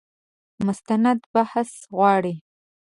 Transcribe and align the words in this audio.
مستند 0.65 1.19
بحث 1.33 1.71
غواړي. 1.95 2.35